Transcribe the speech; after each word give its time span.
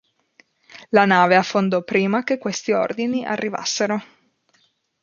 La 0.89 1.05
nave 1.05 1.35
affondò 1.35 1.83
prima 1.83 2.23
che 2.23 2.39
questi 2.39 2.71
ordini 2.71 3.23
arrivassero. 3.23 4.01